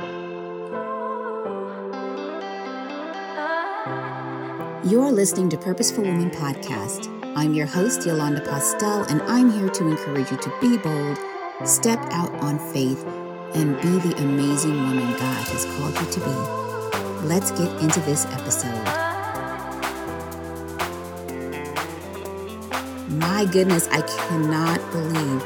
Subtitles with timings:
[0.00, 0.08] You're
[5.12, 7.06] listening to Purposeful Woman Podcast.
[7.36, 11.16] I'm your host, Yolanda Postel, and I'm here to encourage you to be bold,
[11.64, 13.04] step out on faith,
[13.54, 16.34] and be the amazing woman God has called you to be.
[17.28, 18.84] Let's get into this episode.
[23.10, 25.44] My goodness, I cannot believe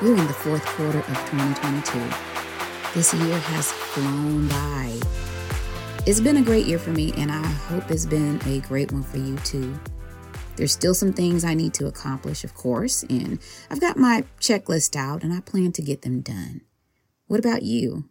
[0.00, 2.29] we're in the fourth quarter of 2022.
[2.92, 4.98] This year has flown by.
[6.06, 9.04] It's been a great year for me, and I hope it's been a great one
[9.04, 9.78] for you too.
[10.56, 13.38] There's still some things I need to accomplish, of course, and
[13.70, 16.62] I've got my checklist out and I plan to get them done.
[17.28, 18.08] What about you?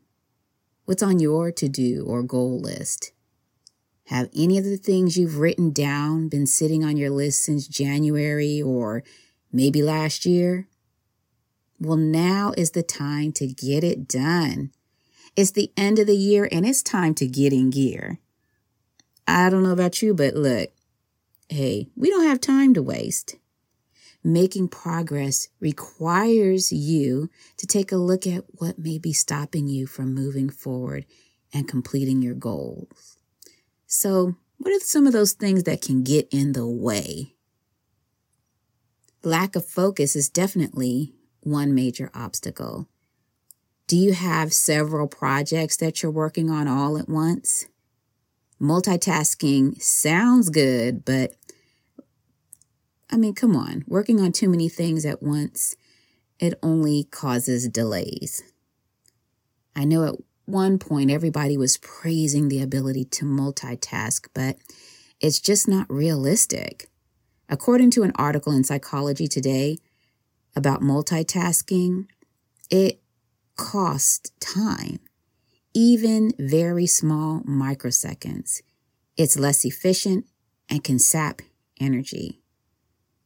[0.86, 3.12] What's on your to do or goal list?
[4.06, 8.62] Have any of the things you've written down been sitting on your list since January
[8.62, 9.04] or
[9.52, 10.70] maybe last year?
[11.82, 14.72] Well, now is the time to get it done.
[15.36, 18.20] It's the end of the year and it's time to get in gear.
[19.28, 20.70] I don't know about you, but look,
[21.50, 23.36] hey, we don't have time to waste.
[24.24, 30.14] Making progress requires you to take a look at what may be stopping you from
[30.14, 31.06] moving forward
[31.54, 33.18] and completing your goals.
[33.88, 37.36] So, what are some of those things that can get in the way?
[39.24, 42.88] Lack of focus is definitely one major obstacle.
[43.90, 47.66] Do you have several projects that you're working on all at once?
[48.62, 51.34] Multitasking sounds good, but
[53.10, 55.76] I mean, come on, working on too many things at once,
[56.38, 58.44] it only causes delays.
[59.76, 64.58] I know at one point everybody was praising the ability to multitask, but
[65.20, 66.92] it's just not realistic.
[67.50, 69.80] According to an article in Psychology Today
[70.56, 72.06] about multitasking,
[72.70, 73.02] it
[73.60, 75.00] cost time,
[75.74, 78.62] even very small microseconds.
[79.18, 80.26] It's less efficient
[80.70, 81.42] and can sap
[81.80, 82.40] energy.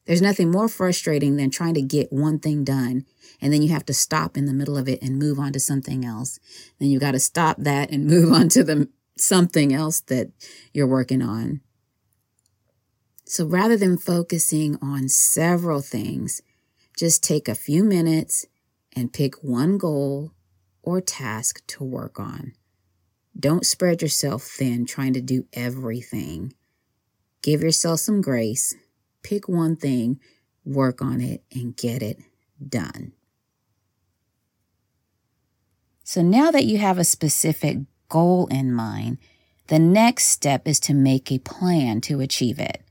[0.05, 3.05] There's nothing more frustrating than trying to get one thing done
[3.39, 5.59] and then you have to stop in the middle of it and move on to
[5.59, 6.39] something else.
[6.79, 10.31] Then you got to stop that and move on to the something else that
[10.73, 11.61] you're working on.
[13.25, 16.41] So rather than focusing on several things,
[16.97, 18.47] just take a few minutes
[18.95, 20.31] and pick one goal
[20.81, 22.53] or task to work on.
[23.39, 26.53] Don't spread yourself thin trying to do everything.
[27.41, 28.75] Give yourself some grace,
[29.23, 30.19] pick one thing,
[30.63, 32.19] work on it, and get it
[32.65, 33.13] done.
[36.03, 37.79] So now that you have a specific
[38.09, 39.17] goal in mind,
[39.67, 42.83] the next step is to make a plan to achieve it.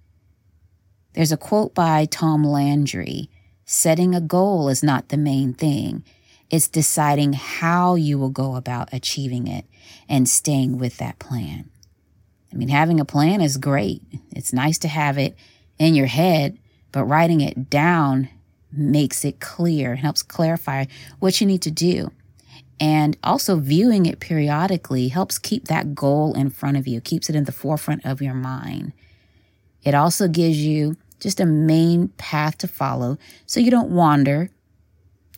[1.12, 3.28] There's a quote by Tom Landry
[3.64, 6.04] Setting a goal is not the main thing.
[6.50, 9.64] It's deciding how you will go about achieving it
[10.08, 11.70] and staying with that plan.
[12.52, 14.02] I mean, having a plan is great.
[14.30, 15.34] It's nice to have it
[15.78, 16.58] in your head,
[16.90, 18.28] but writing it down
[18.70, 20.86] makes it clear, helps clarify
[21.18, 22.10] what you need to do.
[22.78, 27.36] And also viewing it periodically helps keep that goal in front of you, keeps it
[27.36, 28.92] in the forefront of your mind.
[29.84, 33.16] It also gives you just a main path to follow
[33.46, 34.50] so you don't wander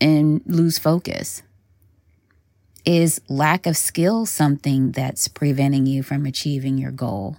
[0.01, 1.43] and lose focus.
[2.87, 7.37] Is lack of skill something that's preventing you from achieving your goal?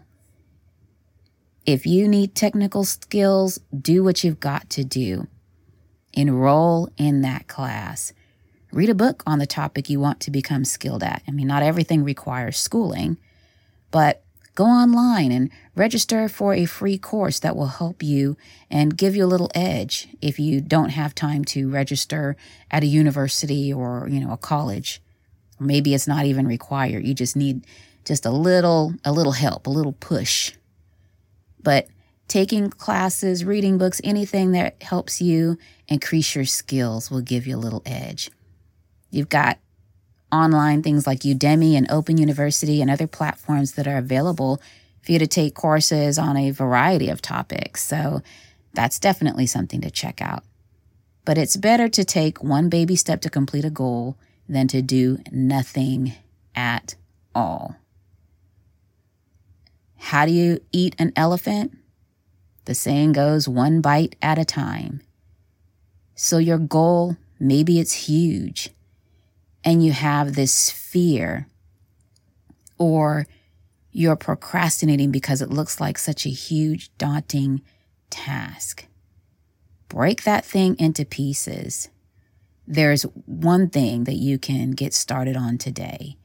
[1.65, 5.27] If you need technical skills, do what you've got to do.
[6.13, 8.13] Enroll in that class.
[8.71, 11.23] Read a book on the topic you want to become skilled at.
[11.27, 13.17] I mean, not everything requires schooling,
[13.89, 14.24] but
[14.55, 18.37] Go online and register for a free course that will help you
[18.71, 22.37] and give you a little edge if you don't have time to register
[22.71, 25.01] at a university or, you know, a college.
[25.59, 27.05] Or maybe it's not even required.
[27.05, 27.67] You just need
[28.05, 30.53] just a little a little help, a little push.
[31.61, 31.87] But
[32.29, 35.57] taking classes, reading books, anything that helps you
[35.89, 38.31] increase your skills will give you a little edge.
[39.11, 39.59] You've got
[40.35, 44.61] online things like Udemy and Open University and other platforms that are available
[45.01, 47.83] for you to take courses on a variety of topics.
[47.83, 48.21] So
[48.73, 50.43] that's definitely something to check out.
[51.23, 54.17] But it's better to take one baby step to complete a goal
[54.47, 56.13] than to do nothing
[56.55, 56.95] at
[57.33, 57.77] all.
[59.97, 61.77] How do you eat an elephant?
[62.65, 65.01] The saying goes one bite at a time.
[66.13, 68.74] So your goal, maybe it's huge
[69.65, 71.47] and you have this fear
[72.77, 73.27] or
[73.91, 77.61] you're procrastinating because it looks like such a huge, daunting
[78.09, 78.85] task.
[79.89, 81.89] Break that thing into pieces.
[82.67, 86.17] There's one thing that you can get started on today,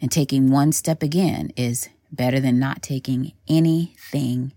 [0.00, 4.52] And taking one step again is better than not taking anything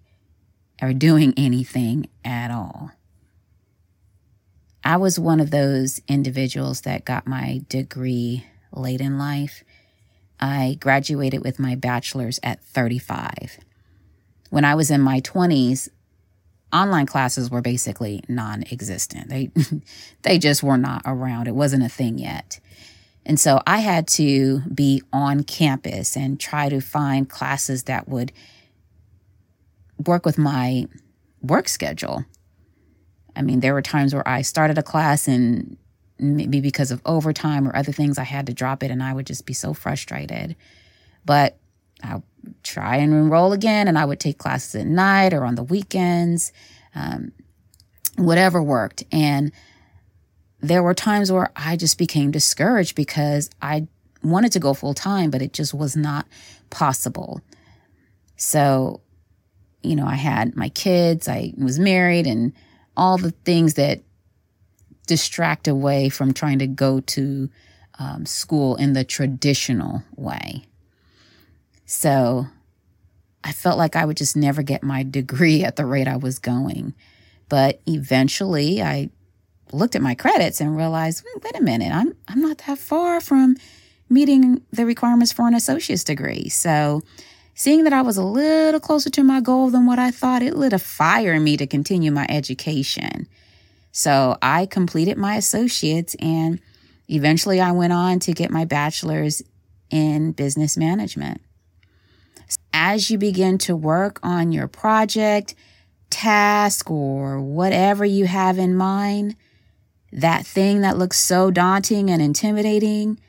[0.81, 2.91] or doing anything at all.
[4.83, 9.63] I was one of those individuals that got my degree late in life.
[10.39, 13.59] I graduated with my bachelor's at 35.
[14.49, 15.87] When I was in my 20s,
[16.73, 19.29] online classes were basically non-existent.
[19.29, 19.51] They
[20.23, 21.47] they just were not around.
[21.47, 22.59] It wasn't a thing yet.
[23.25, 28.33] And so I had to be on campus and try to find classes that would
[30.05, 30.87] work with my
[31.41, 32.25] work schedule.
[33.35, 35.77] I mean, there were times where I started a class and
[36.19, 39.25] maybe because of overtime or other things, I had to drop it and I would
[39.25, 40.55] just be so frustrated.
[41.25, 41.57] But
[42.03, 42.21] I
[42.63, 46.51] try and enroll again and I would take classes at night or on the weekends,
[46.95, 47.31] um,
[48.17, 49.03] whatever worked.
[49.11, 49.51] And
[50.59, 53.87] there were times where I just became discouraged because I
[54.23, 56.27] wanted to go full time, but it just was not
[56.69, 57.41] possible.
[58.37, 59.01] So,
[59.81, 62.53] you know, I had my kids, I was married, and
[62.95, 64.01] all the things that
[65.07, 67.49] distract away from trying to go to
[67.99, 70.63] um, school in the traditional way.
[71.85, 72.47] So
[73.43, 76.39] I felt like I would just never get my degree at the rate I was
[76.39, 76.93] going.
[77.49, 79.09] But eventually I
[79.71, 83.19] looked at my credits and realized, hmm, wait a minute, I'm I'm not that far
[83.19, 83.57] from
[84.09, 86.49] meeting the requirements for an associate's degree.
[86.49, 87.01] So
[87.55, 90.55] seeing that I was a little closer to my goal than what I thought, it
[90.55, 93.27] lit a fire in me to continue my education.
[93.91, 96.59] So I completed my associates and
[97.07, 99.43] eventually I went on to get my bachelor's
[99.89, 101.41] in business management.
[102.73, 105.53] As you begin to work on your project,
[106.09, 109.35] task, or whatever you have in mind,
[110.11, 113.19] that thing that looks so daunting and intimidating,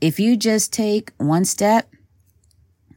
[0.00, 1.91] if you just take one step,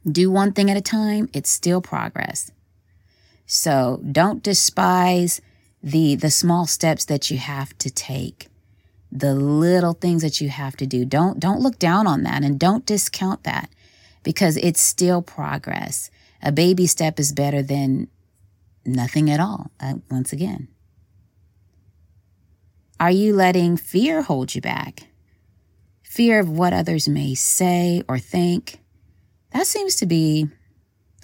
[0.09, 2.51] do one thing at a time, it's still progress.
[3.45, 5.41] So don't despise
[5.83, 8.47] the the small steps that you have to take
[9.11, 11.05] the little things that you have to do.
[11.05, 13.69] Don't don't look down on that and don't discount that
[14.23, 16.09] because it's still progress.
[16.41, 18.07] A baby step is better than
[18.85, 20.67] nothing at all uh, once again.
[22.99, 25.07] Are you letting fear hold you back?
[26.03, 28.79] Fear of what others may say or think
[29.55, 30.47] that seems to be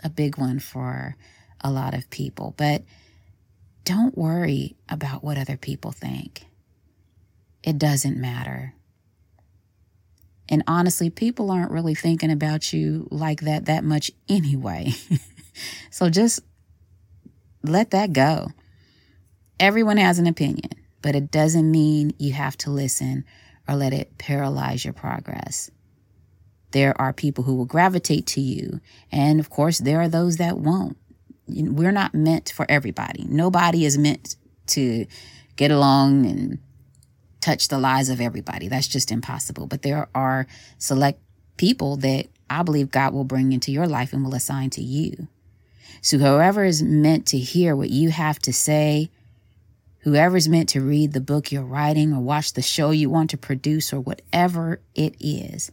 [0.04, 1.16] a big one for
[1.63, 2.83] a lot of people but
[3.83, 6.45] don't worry about what other people think.
[7.63, 8.74] It doesn't matter.
[10.50, 14.94] And honestly, people aren't really thinking about you like that that much anyway.
[15.89, 16.42] so just
[17.63, 18.51] let that go.
[19.60, 23.25] Everyone has an opinion, but it doesn't mean you have to listen
[23.68, 25.69] or let it paralyze your progress.
[26.71, 28.79] There are people who will gravitate to you,
[29.12, 30.97] and of course, there are those that won't
[31.47, 33.25] we're not meant for everybody.
[33.27, 34.35] Nobody is meant
[34.68, 35.06] to
[35.56, 36.59] get along and
[37.41, 38.68] touch the lives of everybody.
[38.68, 39.68] That's just impossible.
[39.68, 40.47] But there are
[40.77, 41.19] select
[41.57, 45.27] people that I believe God will bring into your life and will assign to you.
[46.01, 49.12] So whoever is meant to hear what you have to say,
[50.00, 53.29] whoever is meant to read the book you're writing or watch the show you want
[53.31, 55.71] to produce or whatever it is,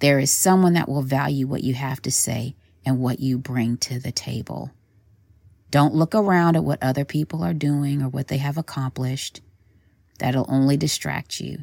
[0.00, 2.54] there is someone that will value what you have to say
[2.84, 4.70] and what you bring to the table.
[5.70, 9.40] Don't look around at what other people are doing or what they have accomplished.
[10.18, 11.60] That'll only distract you.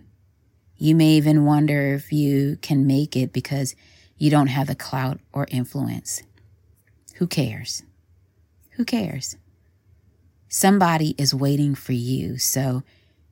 [0.78, 3.76] You may even wonder if you can make it because
[4.18, 6.24] you don't have the clout or influence.
[7.16, 7.84] Who cares?
[8.72, 9.36] Who cares?
[10.48, 12.84] Somebody is waiting for you, so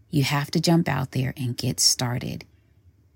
[0.09, 2.45] you have to jump out there and get started.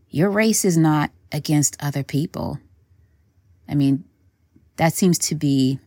[0.10, 2.60] Your race is not against other people.
[3.68, 4.04] I mean,
[4.78, 5.80] that seems to be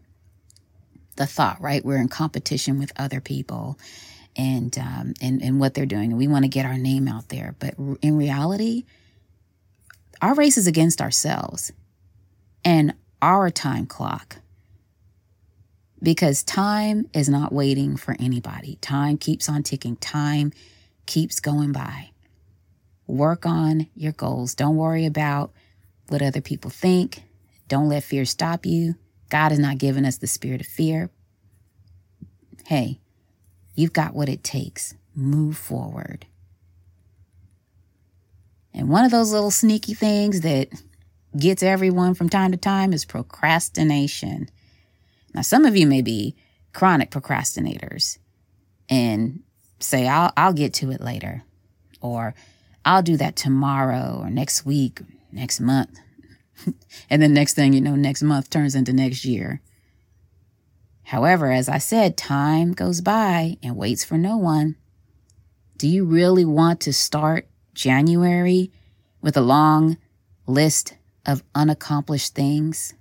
[1.16, 1.84] the thought, right?
[1.84, 3.78] We're in competition with other people
[4.36, 7.28] and um, and and what they're doing, and we want to get our name out
[7.28, 7.54] there.
[7.58, 8.84] But in reality,
[10.22, 11.72] our race is against ourselves
[12.64, 14.36] and our time clock.
[16.02, 18.76] Because time is not waiting for anybody.
[18.80, 19.96] Time keeps on ticking.
[19.96, 20.52] Time
[21.06, 22.11] keeps going by.
[23.12, 24.54] Work on your goals.
[24.54, 25.52] Don't worry about
[26.08, 27.24] what other people think.
[27.68, 28.94] Don't let fear stop you.
[29.28, 31.10] God has not given us the spirit of fear.
[32.64, 33.00] Hey,
[33.74, 34.94] you've got what it takes.
[35.14, 36.24] Move forward.
[38.72, 40.70] And one of those little sneaky things that
[41.38, 44.48] gets everyone from time to time is procrastination.
[45.34, 46.34] Now, some of you may be
[46.72, 48.16] chronic procrastinators
[48.88, 49.42] and
[49.80, 51.42] say, I'll, I'll get to it later,
[52.00, 52.34] or
[52.84, 55.98] I'll do that tomorrow, or next week, next month
[57.10, 59.60] and then next thing you know, next month turns into next year.
[61.04, 64.76] However, as I said, time goes by and waits for no one.
[65.76, 68.70] Do you really want to start January
[69.20, 69.98] with a long
[70.46, 70.94] list
[71.26, 72.94] of unaccomplished things?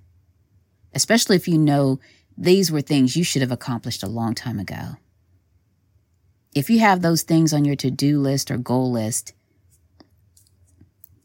[0.94, 2.00] Especially if you know
[2.36, 4.96] these were things you should have accomplished a long time ago.
[6.54, 9.32] If you have those things on your to do list or goal list,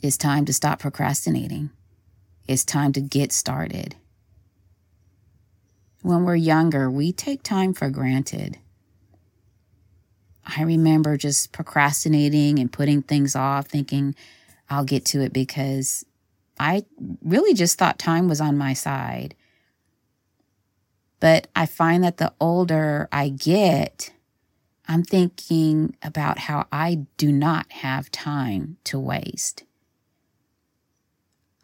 [0.02, 1.72] it's time to stop procrastinating.
[2.48, 3.96] It's time to get started.
[6.02, 8.60] When we're younger, we take time for granted.
[10.46, 14.16] I remember just procrastinating and putting things off, thinking
[14.70, 16.06] I'll get to it because
[16.60, 16.86] I
[17.22, 19.36] really just thought time was on my side.
[21.20, 24.14] But I find that the older I get,
[24.88, 29.64] I'm thinking about how I do not have time to waste.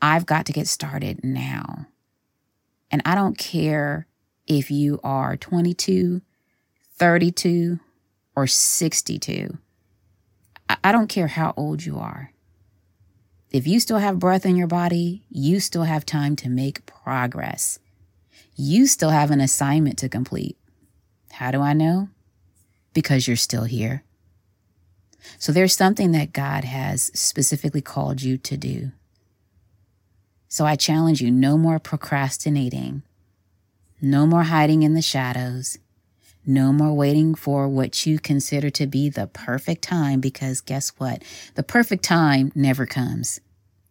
[0.03, 1.87] I've got to get started now.
[2.91, 4.05] And I don't care
[4.45, 6.21] if you are 22,
[6.97, 7.79] 32,
[8.35, 9.57] or 62.
[10.83, 12.33] I don't care how old you are.
[13.49, 17.79] If you still have breath in your body, you still have time to make progress.
[18.57, 20.57] You still have an assignment to complete.
[21.31, 22.09] How do I know?
[22.93, 24.03] Because you're still here.
[25.39, 28.91] So there's something that God has specifically called you to do.
[30.53, 33.01] So I challenge you no more procrastinating,
[33.99, 35.79] no more hiding in the shadows,
[36.45, 41.23] no more waiting for what you consider to be the perfect time because guess what?
[41.55, 43.41] The perfect time never comes.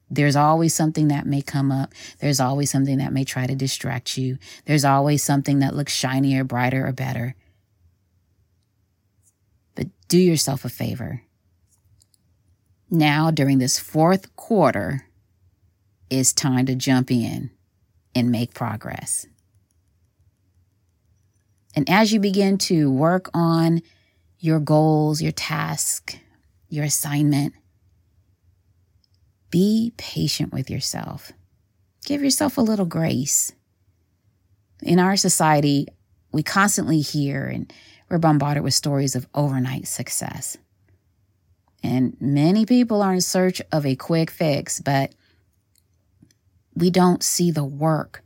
[0.08, 1.94] There's always something that may come up.
[2.20, 4.38] There's always something that may try to distract you.
[4.64, 7.34] There's always something that looks shinier, brighter, or better.
[9.74, 11.22] But do yourself a favor.
[12.88, 15.08] Now, during this fourth quarter,
[16.12, 17.50] it's time to jump in
[18.14, 19.26] and make progress.
[21.74, 23.80] And as you begin to work on
[24.38, 26.18] your goals, your task,
[26.68, 27.54] your assignment,
[29.50, 31.32] be patient with yourself.
[32.04, 33.52] Give yourself a little grace.
[34.82, 35.86] In our society,
[36.30, 37.72] we constantly hear and
[38.10, 40.58] we're bombarded with stories of overnight success.
[41.82, 45.14] And many people are in search of a quick fix, but
[46.74, 48.22] we don't see the work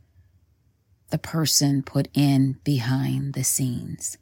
[1.09, 4.17] the person put in behind the scenes.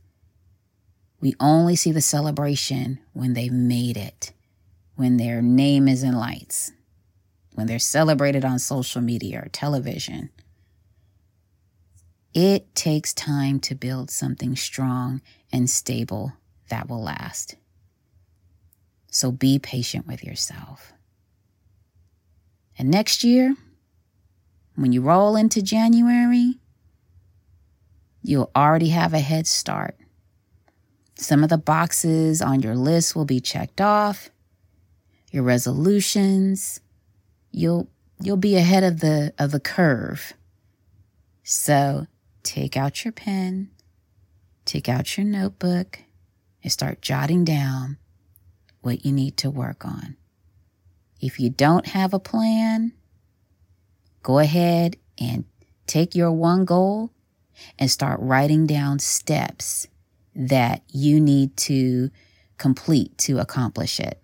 [1.20, 4.34] We only see the celebration when they've made it,
[4.96, 6.72] when their name is in lights,
[7.54, 10.30] when they're celebrated on social media or television.
[12.34, 16.34] It takes time to build something strong and stable
[16.70, 17.56] that will last.
[19.10, 20.92] So be patient with yourself.
[22.78, 23.56] And next year,
[24.76, 26.60] when you roll into January,
[28.22, 29.98] you'll already have a head start.
[31.16, 34.30] Some of the boxes on your list will be checked off.
[35.32, 36.82] Your resolutions,
[37.52, 37.90] you'll
[38.22, 40.34] you'll be ahead of the of the curve.
[41.44, 42.08] So,
[42.44, 43.70] take out your pen,
[44.66, 46.00] take out your notebook,
[46.64, 47.98] and start jotting down
[48.82, 50.18] what you need to work on.
[51.22, 52.94] If you don't have a plan,
[54.26, 55.46] go ahead and
[55.86, 57.12] take your one goal
[57.78, 59.86] and start writing down steps
[60.36, 62.10] that you need to
[62.58, 64.20] complete to accomplish it.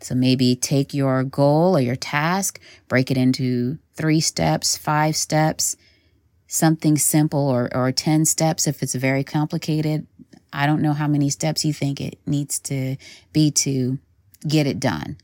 [0.00, 5.76] So maybe take your goal or your task, break it into three steps, five steps,
[6.46, 10.06] something simple or, or 10 steps if it's very complicated.
[10.54, 12.96] I don't know how many steps you think it needs to
[13.34, 13.98] be to
[14.48, 15.18] get it done.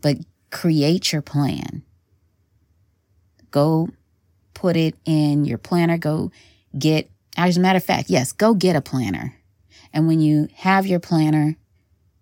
[0.00, 0.18] But
[0.52, 1.82] create your plan.
[3.50, 3.88] Go
[4.54, 5.98] put it in your planner.
[5.98, 6.30] Go
[6.78, 9.36] get, as a matter of fact, yes, go get a planner.
[9.92, 11.56] And when you have your planner,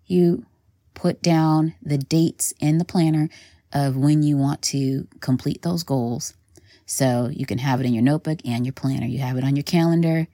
[0.05, 0.45] you
[0.93, 3.29] put down the dates in the planner
[3.71, 6.33] of when you want to complete those goals.
[6.85, 9.05] So you can have it in your notebook and your planner.
[9.05, 10.27] You have it on your calendar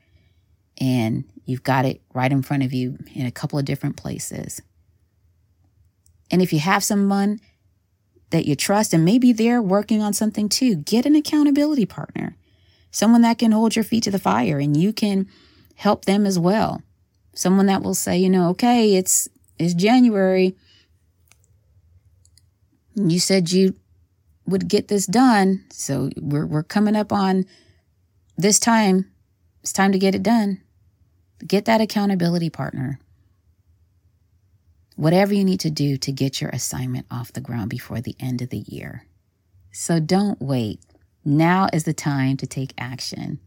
[0.78, 4.62] and you've got it right in front of you in a couple of different places.
[6.32, 7.40] And if you have someone
[8.32, 10.76] that you trust and maybe they're working on something too.
[10.76, 12.36] Get an accountability partner,
[12.92, 15.28] someone that can hold your feet to the fire and you can
[15.76, 16.82] help them as well.
[17.34, 19.28] Someone that will say, you know, okay, it's
[19.60, 20.56] it's January.
[22.96, 23.76] You said you
[24.46, 27.46] would get this done, so we're we're coming up on
[28.38, 29.12] this time.
[29.62, 30.62] It's time to get it done.
[31.46, 33.00] Get that accountability partner
[34.96, 38.42] whatever you need to do to get your assignment off the ground before the end
[38.42, 39.06] of the year.
[39.72, 40.80] So don't wait.
[41.24, 43.40] Now is the time to take action.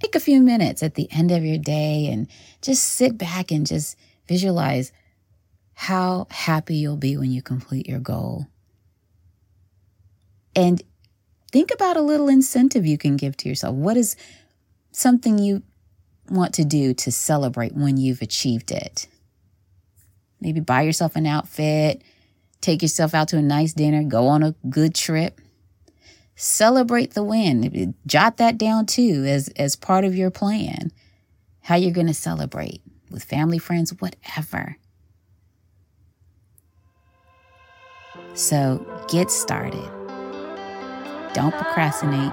[0.00, 2.28] Take a few minutes at the end of your day and
[2.60, 3.96] just sit back and just
[4.28, 4.92] visualize
[5.74, 8.46] how happy you'll be when you complete your goal.
[10.54, 10.82] And
[11.52, 13.74] think about a little incentive you can give to yourself.
[13.74, 14.16] What is
[14.90, 15.62] something you
[16.30, 19.06] want to do to celebrate when you've achieved it?
[20.40, 22.02] Maybe buy yourself an outfit,
[22.60, 25.40] take yourself out to a nice dinner, go on a good trip.
[26.34, 27.94] Celebrate the win.
[28.06, 30.92] Jot that down too as, as part of your plan.
[31.62, 34.76] How you're going to celebrate with family, friends, whatever.
[38.34, 39.90] So get started.
[41.32, 42.32] Don't procrastinate.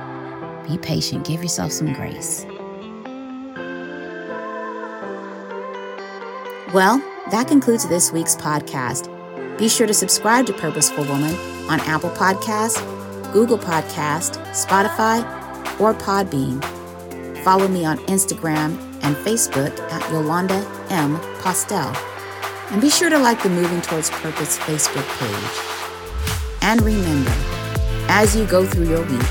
[0.68, 1.26] Be patient.
[1.26, 2.46] Give yourself some grace.
[6.74, 9.10] Well, that concludes this week's podcast.
[9.58, 11.34] Be sure to subscribe to Purposeful Woman
[11.70, 12.82] on Apple Podcasts,
[13.32, 15.24] Google Podcast, Spotify,
[15.80, 16.64] or Podbean.
[17.44, 21.18] Follow me on Instagram and Facebook at Yolanda M.
[21.40, 21.96] Postel.
[22.72, 26.60] And be sure to like the Moving Towards Purpose Facebook page.
[26.62, 27.34] And remember,
[28.10, 29.22] as you go through your week,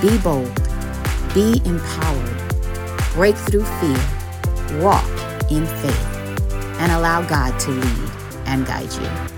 [0.00, 0.54] be bold,
[1.32, 2.52] be empowered,
[3.12, 5.04] break through fear, walk
[5.50, 6.13] in faith,
[6.78, 8.10] and allow God to lead
[8.46, 9.33] and guide you.